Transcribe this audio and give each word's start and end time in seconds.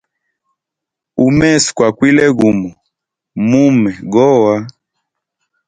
Umeso 1.27 1.67
kwa 1.77 1.89
kwile 1.97 2.23
gumo, 2.37 2.69
mume 3.49 3.91
gowa. 4.13 4.55